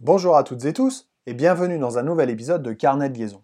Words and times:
Bonjour 0.00 0.36
à 0.36 0.44
toutes 0.44 0.64
et 0.64 0.72
tous 0.72 1.08
et 1.26 1.34
bienvenue 1.34 1.76
dans 1.76 1.98
un 1.98 2.04
nouvel 2.04 2.30
épisode 2.30 2.62
de 2.62 2.72
Carnet 2.72 3.08
de 3.08 3.18
liaison. 3.18 3.42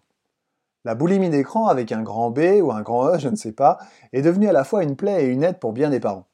La 0.85 0.95
boulimie 0.95 1.29
d'écran 1.29 1.67
avec 1.67 1.91
un 1.91 2.01
grand 2.01 2.29
B 2.29 2.61
ou 2.61 2.71
un 2.71 2.81
grand 2.81 3.09
E, 3.09 3.19
je 3.19 3.27
ne 3.27 3.35
sais 3.35 3.51
pas, 3.51 3.77
est 4.13 4.21
devenue 4.21 4.47
à 4.47 4.53
la 4.53 4.63
fois 4.63 4.81
une 4.81 4.95
plaie 4.95 5.25
et 5.25 5.27
une 5.27 5.43
aide 5.43 5.59
pour 5.59 5.73
bien 5.73 5.89
des 5.89 5.99
parents. 5.99 6.27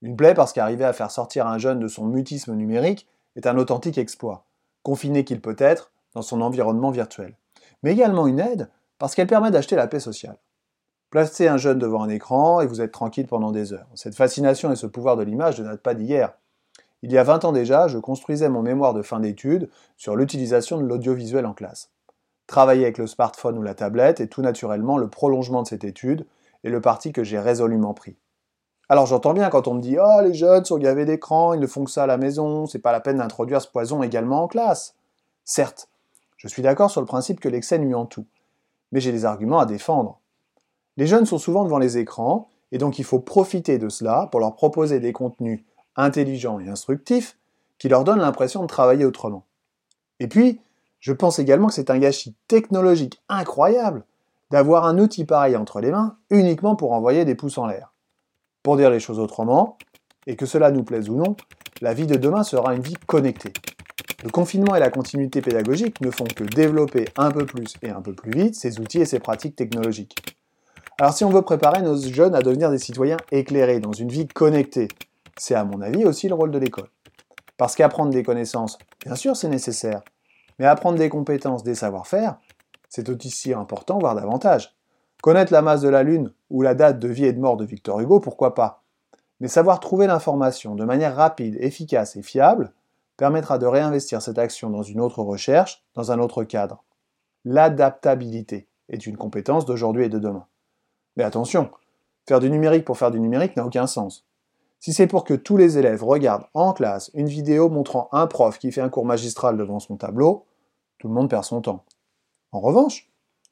Une 0.00 0.14
plaie 0.14 0.32
parce 0.32 0.52
qu'arriver 0.52 0.84
à 0.84 0.92
faire 0.92 1.10
sortir 1.10 1.48
un 1.48 1.58
jeune 1.58 1.80
de 1.80 1.88
son 1.88 2.04
mutisme 2.04 2.54
numérique 2.54 3.08
est 3.34 3.48
un 3.48 3.58
authentique 3.58 3.98
exploit, 3.98 4.44
confiné 4.84 5.24
qu'il 5.24 5.40
peut 5.40 5.56
être 5.58 5.90
dans 6.12 6.22
son 6.22 6.40
environnement 6.40 6.92
virtuel. 6.92 7.34
Mais 7.82 7.90
également 7.90 8.28
une 8.28 8.38
aide 8.38 8.70
parce 9.00 9.16
qu'elle 9.16 9.26
permet 9.26 9.50
d'acheter 9.50 9.74
la 9.74 9.88
paix 9.88 9.98
sociale. 9.98 10.38
Placez 11.10 11.48
un 11.48 11.56
jeune 11.56 11.80
devant 11.80 12.04
un 12.04 12.10
écran 12.10 12.60
et 12.60 12.68
vous 12.68 12.80
êtes 12.80 12.92
tranquille 12.92 13.26
pendant 13.26 13.50
des 13.50 13.72
heures. 13.72 13.88
Cette 13.94 14.14
fascination 14.14 14.70
et 14.70 14.76
ce 14.76 14.86
pouvoir 14.86 15.16
de 15.16 15.24
l'image 15.24 15.58
ne 15.58 15.64
datent 15.64 15.82
pas 15.82 15.94
d'hier. 15.94 16.32
Il 17.04 17.12
y 17.12 17.18
a 17.18 17.22
20 17.22 17.44
ans 17.44 17.52
déjà, 17.52 17.86
je 17.86 17.98
construisais 17.98 18.48
mon 18.48 18.62
mémoire 18.62 18.94
de 18.94 19.02
fin 19.02 19.20
d'études 19.20 19.68
sur 19.98 20.16
l'utilisation 20.16 20.78
de 20.78 20.84
l'audiovisuel 20.84 21.44
en 21.44 21.52
classe. 21.52 21.90
Travailler 22.46 22.84
avec 22.84 22.96
le 22.96 23.06
smartphone 23.06 23.58
ou 23.58 23.62
la 23.62 23.74
tablette 23.74 24.20
est 24.20 24.28
tout 24.28 24.40
naturellement 24.40 24.96
le 24.96 25.08
prolongement 25.08 25.60
de 25.60 25.68
cette 25.68 25.84
étude 25.84 26.26
et 26.62 26.70
le 26.70 26.80
parti 26.80 27.12
que 27.12 27.22
j'ai 27.22 27.38
résolument 27.38 27.92
pris. 27.92 28.16
Alors 28.88 29.04
j'entends 29.04 29.34
bien 29.34 29.50
quand 29.50 29.68
on 29.68 29.74
me 29.74 29.82
dit 29.82 29.98
Oh, 30.00 30.22
les 30.22 30.32
jeunes 30.32 30.64
sont 30.64 30.78
gavés 30.78 31.04
d'écran, 31.04 31.52
ils 31.52 31.60
ne 31.60 31.66
font 31.66 31.84
que 31.84 31.90
ça 31.90 32.04
à 32.04 32.06
la 32.06 32.16
maison, 32.16 32.64
c'est 32.64 32.78
pas 32.78 32.90
la 32.90 33.00
peine 33.00 33.18
d'introduire 33.18 33.60
ce 33.60 33.68
poison 33.68 34.02
également 34.02 34.42
en 34.42 34.48
classe. 34.48 34.94
Certes, 35.44 35.90
je 36.38 36.48
suis 36.48 36.62
d'accord 36.62 36.90
sur 36.90 37.02
le 37.02 37.06
principe 37.06 37.38
que 37.38 37.50
l'excès 37.50 37.78
nuit 37.78 37.94
en 37.94 38.06
tout, 38.06 38.24
mais 38.92 39.00
j'ai 39.00 39.12
des 39.12 39.26
arguments 39.26 39.60
à 39.60 39.66
défendre. 39.66 40.20
Les 40.96 41.06
jeunes 41.06 41.26
sont 41.26 41.36
souvent 41.36 41.64
devant 41.64 41.78
les 41.78 41.98
écrans, 41.98 42.48
et 42.72 42.78
donc 42.78 42.98
il 42.98 43.04
faut 43.04 43.20
profiter 43.20 43.76
de 43.76 43.90
cela 43.90 44.26
pour 44.30 44.40
leur 44.40 44.54
proposer 44.54 45.00
des 45.00 45.12
contenus 45.12 45.66
intelligent 45.96 46.58
et 46.60 46.68
instructif 46.68 47.38
qui 47.78 47.88
leur 47.88 48.04
donne 48.04 48.18
l'impression 48.18 48.62
de 48.62 48.66
travailler 48.66 49.04
autrement. 49.04 49.46
Et 50.20 50.28
puis, 50.28 50.60
je 51.00 51.12
pense 51.12 51.38
également 51.38 51.66
que 51.66 51.74
c'est 51.74 51.90
un 51.90 51.98
gâchis 51.98 52.34
technologique 52.48 53.22
incroyable 53.28 54.04
d'avoir 54.50 54.84
un 54.84 54.98
outil 54.98 55.24
pareil 55.24 55.56
entre 55.56 55.80
les 55.80 55.90
mains 55.90 56.16
uniquement 56.30 56.76
pour 56.76 56.92
envoyer 56.92 57.24
des 57.24 57.34
pouces 57.34 57.58
en 57.58 57.66
l'air. 57.66 57.92
Pour 58.62 58.76
dire 58.76 58.90
les 58.90 59.00
choses 59.00 59.18
autrement, 59.18 59.76
et 60.26 60.36
que 60.36 60.46
cela 60.46 60.70
nous 60.70 60.84
plaise 60.84 61.10
ou 61.10 61.16
non, 61.16 61.36
la 61.80 61.92
vie 61.92 62.06
de 62.06 62.16
demain 62.16 62.42
sera 62.42 62.74
une 62.74 62.82
vie 62.82 62.96
connectée. 63.06 63.52
Le 64.22 64.30
confinement 64.30 64.74
et 64.74 64.80
la 64.80 64.90
continuité 64.90 65.42
pédagogique 65.42 66.00
ne 66.00 66.10
font 66.10 66.24
que 66.24 66.44
développer 66.44 67.04
un 67.16 67.30
peu 67.30 67.44
plus 67.44 67.74
et 67.82 67.90
un 67.90 68.00
peu 68.00 68.14
plus 68.14 68.30
vite 68.30 68.54
ces 68.54 68.80
outils 68.80 69.00
et 69.00 69.04
ces 69.04 69.18
pratiques 69.18 69.56
technologiques. 69.56 70.16
Alors 70.98 71.12
si 71.12 71.24
on 71.24 71.30
veut 71.30 71.42
préparer 71.42 71.82
nos 71.82 71.96
jeunes 71.96 72.34
à 72.34 72.40
devenir 72.40 72.70
des 72.70 72.78
citoyens 72.78 73.18
éclairés 73.32 73.80
dans 73.80 73.92
une 73.92 74.08
vie 74.08 74.26
connectée, 74.26 74.88
c'est 75.36 75.54
à 75.54 75.64
mon 75.64 75.80
avis 75.80 76.04
aussi 76.04 76.28
le 76.28 76.34
rôle 76.34 76.50
de 76.50 76.58
l'école. 76.58 76.88
Parce 77.56 77.76
qu'apprendre 77.76 78.10
des 78.10 78.22
connaissances, 78.22 78.78
bien 79.04 79.14
sûr 79.14 79.36
c'est 79.36 79.48
nécessaire, 79.48 80.02
mais 80.58 80.66
apprendre 80.66 80.98
des 80.98 81.08
compétences, 81.08 81.62
des 81.62 81.74
savoir-faire, 81.74 82.38
c'est 82.88 83.08
aussi 83.08 83.52
important, 83.52 83.98
voire 83.98 84.14
davantage. 84.14 84.74
Connaître 85.22 85.52
la 85.52 85.62
masse 85.62 85.80
de 85.80 85.88
la 85.88 86.02
Lune 86.02 86.32
ou 86.50 86.62
la 86.62 86.74
date 86.74 86.98
de 86.98 87.08
vie 87.08 87.24
et 87.24 87.32
de 87.32 87.40
mort 87.40 87.56
de 87.56 87.64
Victor 87.64 87.98
Hugo, 87.98 88.20
pourquoi 88.20 88.54
pas? 88.54 88.82
Mais 89.40 89.48
savoir 89.48 89.80
trouver 89.80 90.06
l'information 90.06 90.74
de 90.74 90.84
manière 90.84 91.16
rapide, 91.16 91.56
efficace 91.60 92.16
et 92.16 92.22
fiable 92.22 92.72
permettra 93.16 93.58
de 93.58 93.66
réinvestir 93.66 94.22
cette 94.22 94.38
action 94.38 94.70
dans 94.70 94.82
une 94.82 95.00
autre 95.00 95.22
recherche, 95.22 95.84
dans 95.94 96.12
un 96.12 96.18
autre 96.18 96.44
cadre. 96.44 96.84
L'adaptabilité 97.44 98.68
est 98.88 99.06
une 99.06 99.16
compétence 99.16 99.66
d'aujourd'hui 99.66 100.04
et 100.04 100.08
de 100.08 100.18
demain. 100.18 100.46
Mais 101.16 101.24
attention, 101.24 101.70
faire 102.28 102.40
du 102.40 102.50
numérique 102.50 102.84
pour 102.84 102.98
faire 102.98 103.10
du 103.10 103.20
numérique 103.20 103.56
n'a 103.56 103.66
aucun 103.66 103.86
sens. 103.86 104.26
Si 104.84 104.92
c'est 104.92 105.06
pour 105.06 105.24
que 105.24 105.32
tous 105.32 105.56
les 105.56 105.78
élèves 105.78 106.04
regardent 106.04 106.44
en 106.52 106.74
classe 106.74 107.10
une 107.14 107.26
vidéo 107.26 107.70
montrant 107.70 108.10
un 108.12 108.26
prof 108.26 108.58
qui 108.58 108.70
fait 108.70 108.82
un 108.82 108.90
cours 108.90 109.06
magistral 109.06 109.56
devant 109.56 109.80
son 109.80 109.96
tableau, 109.96 110.44
tout 110.98 111.08
le 111.08 111.14
monde 111.14 111.30
perd 111.30 111.42
son 111.44 111.62
temps. 111.62 111.86
En 112.52 112.60
revanche, 112.60 113.10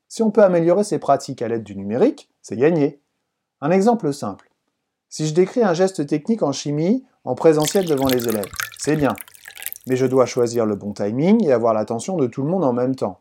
si 0.09 0.22
on 0.22 0.31
peut 0.31 0.43
améliorer 0.43 0.84
ces 0.84 0.98
pratiques 0.98 1.41
à 1.41 1.48
l'aide 1.48 1.62
du 1.62 1.75
numérique, 1.75 2.31
c'est 2.43 2.59
gagné. 2.59 3.00
Un 3.62 3.70
exemple 3.70 4.12
simple. 4.12 4.50
Si 5.09 5.26
je 5.26 5.32
décris 5.32 5.62
un 5.62 5.72
geste 5.72 6.06
technique 6.06 6.43
en 6.43 6.53
chimie 6.53 7.03
en 7.25 7.34
présentiel 7.34 7.87
devant 7.87 8.09
les 8.09 8.28
élèves, 8.28 8.53
c'est 8.78 8.97
bien. 8.97 9.16
Mais 9.87 9.97
je 9.97 10.04
dois 10.04 10.26
choisir 10.26 10.66
le 10.66 10.76
bon 10.76 10.93
timing 10.93 11.43
et 11.47 11.53
avoir 11.54 11.72
l'attention 11.72 12.19
de 12.19 12.26
tout 12.26 12.43
le 12.43 12.50
monde 12.50 12.64
en 12.64 12.75
même 12.75 12.94
temps. 12.94 13.20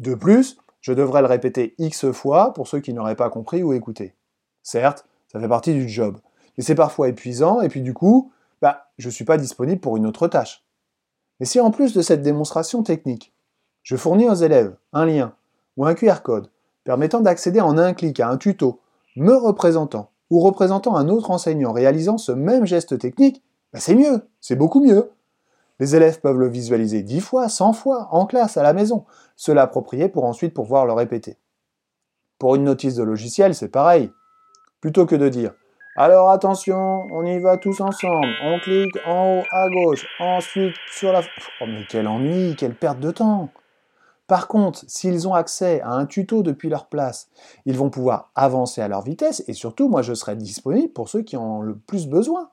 De 0.00 0.16
plus, 0.16 0.56
je 0.80 0.92
devrais 0.92 1.20
le 1.20 1.28
répéter 1.28 1.76
X 1.78 2.10
fois 2.10 2.52
pour 2.52 2.66
ceux 2.66 2.80
qui 2.80 2.92
n'auraient 2.92 3.14
pas 3.14 3.30
compris 3.30 3.62
ou 3.62 3.74
écouté. 3.74 4.16
Certes, 4.64 5.06
ça 5.28 5.38
fait 5.38 5.46
partie 5.46 5.72
du 5.72 5.88
job, 5.88 6.18
mais 6.56 6.64
c'est 6.64 6.74
parfois 6.74 7.08
épuisant, 7.08 7.60
et 7.60 7.68
puis 7.68 7.82
du 7.82 7.94
coup, 7.94 8.32
bah, 8.62 8.88
je 8.98 9.08
ne 9.08 9.12
suis 9.12 9.24
pas 9.24 9.36
disponible 9.36 9.80
pour 9.80 9.96
une 9.96 10.06
autre 10.06 10.28
tâche. 10.28 10.64
Et 11.40 11.44
si 11.44 11.60
en 11.60 11.70
plus 11.70 11.94
de 11.94 12.02
cette 12.02 12.22
démonstration 12.22 12.82
technique, 12.82 13.34
je 13.82 13.96
fournis 13.96 14.28
aux 14.28 14.34
élèves 14.34 14.76
un 14.92 15.04
lien 15.04 15.34
ou 15.76 15.84
un 15.84 15.94
QR 15.94 16.22
code 16.22 16.50
permettant 16.84 17.20
d'accéder 17.20 17.60
en 17.60 17.76
un 17.76 17.94
clic 17.94 18.20
à 18.20 18.28
un 18.28 18.36
tuto 18.36 18.80
me 19.16 19.34
représentant 19.34 20.10
ou 20.30 20.40
représentant 20.40 20.96
un 20.96 21.08
autre 21.08 21.30
enseignant 21.30 21.72
réalisant 21.72 22.18
ce 22.18 22.32
même 22.32 22.66
geste 22.66 22.98
technique, 22.98 23.42
bah, 23.72 23.80
c'est 23.80 23.94
mieux, 23.94 24.28
c'est 24.40 24.56
beaucoup 24.56 24.80
mieux. 24.80 25.10
Les 25.80 25.96
élèves 25.96 26.20
peuvent 26.20 26.38
le 26.38 26.48
visualiser 26.48 27.02
10 27.02 27.20
fois, 27.20 27.48
100 27.48 27.72
fois, 27.72 28.08
en 28.12 28.26
classe, 28.26 28.56
à 28.56 28.62
la 28.62 28.72
maison, 28.72 29.04
se 29.36 29.50
l'approprier 29.52 30.08
pour 30.08 30.24
ensuite 30.24 30.54
pouvoir 30.54 30.86
le 30.86 30.92
répéter. 30.92 31.36
Pour 32.38 32.54
une 32.54 32.64
notice 32.64 32.94
de 32.94 33.02
logiciel, 33.02 33.54
c'est 33.54 33.68
pareil. 33.68 34.10
Plutôt 34.80 35.06
que 35.06 35.16
de 35.16 35.28
dire 35.28 35.52
alors 35.96 36.30
attention, 36.30 37.06
on 37.12 37.24
y 37.24 37.38
va 37.38 37.56
tous 37.56 37.80
ensemble. 37.80 38.26
On 38.42 38.58
clique 38.58 38.98
en 39.06 39.38
haut 39.38 39.44
à 39.52 39.68
gauche, 39.68 40.06
ensuite 40.18 40.74
sur 40.90 41.12
la... 41.12 41.22
Oh 41.60 41.66
mais 41.68 41.86
quel 41.88 42.08
ennui, 42.08 42.56
quelle 42.56 42.74
perte 42.74 42.98
de 42.98 43.12
temps 43.12 43.50
Par 44.26 44.48
contre, 44.48 44.84
s'ils 44.88 45.28
ont 45.28 45.34
accès 45.34 45.80
à 45.82 45.90
un 45.90 46.06
tuto 46.06 46.42
depuis 46.42 46.68
leur 46.68 46.86
place, 46.86 47.28
ils 47.64 47.78
vont 47.78 47.90
pouvoir 47.90 48.32
avancer 48.34 48.80
à 48.80 48.88
leur 48.88 49.02
vitesse 49.02 49.44
et 49.46 49.52
surtout, 49.52 49.88
moi, 49.88 50.02
je 50.02 50.14
serai 50.14 50.34
disponible 50.34 50.92
pour 50.92 51.08
ceux 51.08 51.22
qui 51.22 51.36
en 51.36 51.58
ont 51.58 51.60
le 51.60 51.76
plus 51.76 52.08
besoin. 52.08 52.50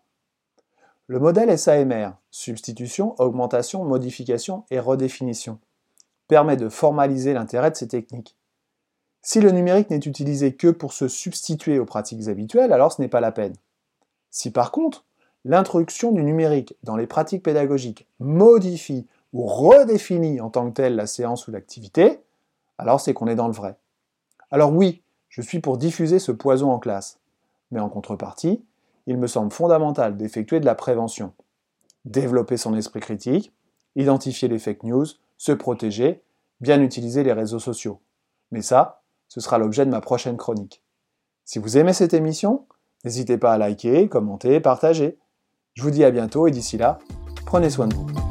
Le 1.08 1.20
modèle 1.20 1.58
SAMR, 1.58 2.12
substitution, 2.30 3.16
augmentation, 3.18 3.84
modification 3.84 4.66
et 4.70 4.80
redéfinition, 4.80 5.58
permet 6.28 6.58
de 6.58 6.70
formaliser 6.70 7.34
l'intérêt 7.34 7.72
de 7.72 7.76
ces 7.76 7.88
techniques. 7.88 8.38
Si 9.22 9.40
le 9.40 9.52
numérique 9.52 9.90
n'est 9.90 9.98
utilisé 9.98 10.56
que 10.56 10.68
pour 10.68 10.94
se 10.94 11.08
substituer 11.08 11.80
aux 11.80 11.86
pratiques 11.86 12.28
habituelles, 12.28 12.74
alors 12.74 12.92
ce 12.92 13.02
n'est 13.02 13.08
pas 13.08 13.22
la 13.22 13.32
peine. 13.32 13.56
Si 14.32 14.52
par 14.52 14.72
contre, 14.72 15.06
l'introduction 15.46 16.12
du 16.12 16.24
numérique 16.24 16.76
dans 16.84 16.96
les 16.96 17.08
pratiques 17.08 17.44
pédagogiques 17.44 18.08
modifie 18.20 19.08
ou 19.34 19.46
redéfinit 19.46 20.42
en 20.42 20.50
tant 20.50 20.70
que 20.70 20.74
telle 20.74 20.96
la 20.96 21.08
séance 21.08 21.48
ou 21.48 21.52
l'activité, 21.52 22.20
alors 22.78 23.00
c'est 23.00 23.14
qu'on 23.14 23.28
est 23.28 23.36
dans 23.36 23.48
le 23.48 23.54
vrai. 23.54 23.76
Alors 24.50 24.74
oui, 24.74 25.02
je 25.30 25.42
suis 25.42 25.60
pour 25.60 25.78
diffuser 25.78 26.20
ce 26.20 26.32
poison 26.32 26.72
en 26.72 26.80
classe, 26.80 27.20
mais 27.72 27.80
en 27.80 27.90
contrepartie, 27.90 28.64
il 29.08 29.18
me 29.18 29.28
semble 29.28 29.52
fondamental 29.52 30.18
d'effectuer 30.18 30.60
de 30.60 30.66
la 30.66 30.76
prévention, 30.76 31.34
développer 32.06 32.58
son 32.58 32.76
esprit 32.76 33.00
critique, 33.00 33.54
identifier 33.96 34.48
les 34.48 34.60
fake 34.60 34.84
news, 34.84 35.06
se 35.38 35.52
protéger, 35.52 36.22
bien 36.60 36.82
utiliser 36.82 37.24
les 37.24 37.34
réseaux 37.34 37.60
sociaux. 37.60 38.00
Mais 38.52 38.62
ça, 38.62 39.01
ce 39.32 39.40
sera 39.40 39.58
l'objet 39.58 39.86
de 39.86 39.92
ma 39.92 40.02
prochaine 40.02 40.36
chronique. 40.36 40.84
Si 41.46 41.58
vous 41.58 41.78
aimez 41.78 41.94
cette 41.94 42.14
émission, 42.14 42.68
n'hésitez 43.06 43.38
pas 43.38 43.54
à 43.54 43.58
liker, 43.58 44.10
commenter, 44.10 44.60
partager. 44.60 45.20
Je 45.74 45.84
vous 45.84 45.90
dis 45.90 46.04
à 46.04 46.12
bientôt 46.12 46.48
et 46.48 46.52
d'ici 46.52 46.78
là, 46.78 47.00
prenez 47.46 47.70
soin 47.70 47.88
de 47.88 47.96
vous. 47.96 48.31